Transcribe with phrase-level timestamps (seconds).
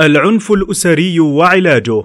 [0.00, 2.04] العنف الأسري وعلاجه.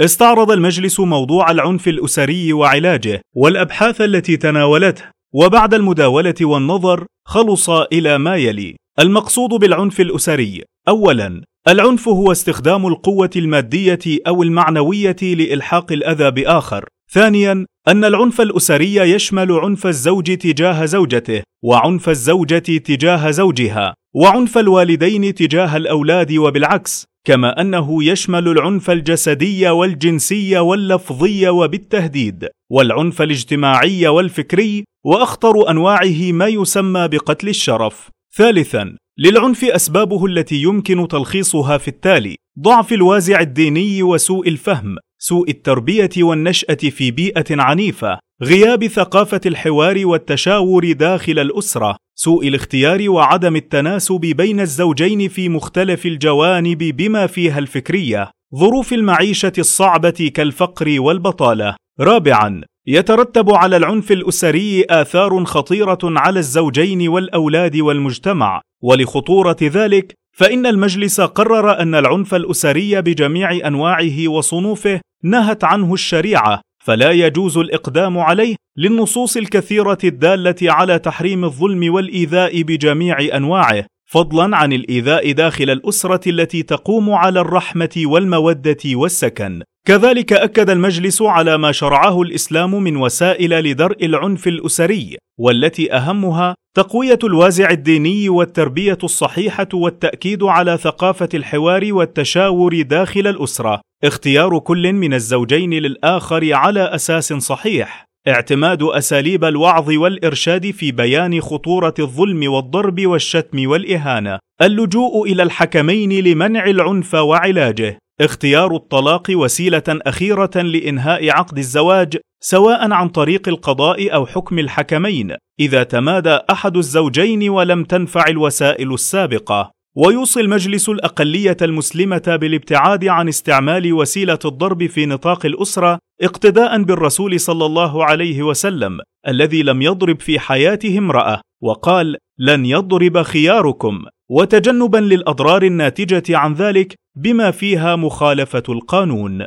[0.00, 8.36] استعرض المجلس موضوع العنف الأسري وعلاجه والأبحاث التي تناولته وبعد المداولة والنظر خلص إلى ما
[8.36, 8.76] يلي.
[8.98, 16.84] المقصود بالعنف الأسري اولا العنف هو استخدام القوة المادية أو المعنوية لإلحاق الأذى بآخر.
[17.12, 25.34] ثانيا أن العنف الأسري يشمل عنف الزوج تجاه زوجته وعنف الزوجة تجاه زوجها وعنف الوالدين
[25.34, 35.70] تجاه الأولاد وبالعكس كما أنه يشمل العنف الجسدي والجنسي واللفظي وبالتهديد والعنف الاجتماعي والفكري وأخطر
[35.70, 38.08] أنواعه ما يسمى بقتل الشرف.
[38.36, 44.96] ثالثا للعنف أسبابه التي يمكن تلخيصها في التالي ضعف الوازع الديني وسوء الفهم.
[45.22, 53.56] سوء التربية والنشأة في بيئة عنيفة غياب ثقافة الحوار والتشاور داخل الأسرة سوء الاختيار وعدم
[53.56, 61.76] التناسب بين الزوجين في مختلف الجوانب بما فيها الفكرية ظروف المعيشة الصعبة كالفقر والبطالة.
[62.00, 68.60] رابعا يترتب على العنف الأسري آثار خطيرة على الزوجين والأولاد والمجتمع.
[68.82, 77.10] ولخطورة ذلك فإن المجلس قرر أن العنف الأسري بجميع أنواعه وصنوفه نهت عنه الشريعة فلا
[77.10, 85.32] يجوز الإقدام عليه للنصوص الكثيرة الدالة على تحريم الظلم والإيذاء بجميع أنواعه فضلا عن الإيذاء
[85.32, 89.62] داخل الأسرة التي تقوم على الرحمة والمودة والسكن.
[89.86, 97.18] كذلك أكد المجلس على ما شرعه الإسلام من وسائل لدرء العنف الأسري والتي أهمها تقوية
[97.24, 103.80] الوازع الديني والتربية الصحيحة والتأكيد على ثقافة الحوار والتشاور داخل الأسرة.
[104.04, 108.04] اختيار كل من الزوجين للآخر على أساس صحيح.
[108.28, 114.38] اعتماد أساليب الوعظ والإرشاد في بيان خطورة الظلم والضرب والشتم والإهانة.
[114.62, 117.98] اللجوء إلى الحكمين لمنع العنف وعلاجه.
[118.20, 125.82] اختيار الطلاق وسيلة أخيرة لإنهاء عقد الزواج سواء عن طريق القضاء أو حكم الحكمين إذا
[125.82, 129.70] تمادى أحد الزوجين ولم تنفع الوسائل السابقة.
[129.96, 137.66] ويوصي المجلس الأقلية المسلمة بالابتعاد عن استعمال وسيلة الضرب في نطاق الأسرة اقتداء بالرسول صلى
[137.66, 138.98] الله عليه وسلم
[139.28, 144.04] الذي لم يضرب في حياته امراه وقال لن يضرب خياركم.
[144.30, 149.46] وتجنبا للأضرار الناتجة عن ذلك بما فيها مخالفة القانون.